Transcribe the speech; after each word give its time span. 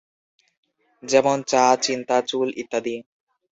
যেমন 1.03 1.37
"চা", 1.47 1.63
"চিন্তা", 1.77 2.17
"চুল", 2.21 2.47
ইত্যাদি। 2.57 2.95